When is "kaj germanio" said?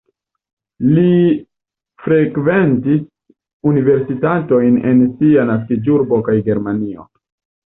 6.31-7.07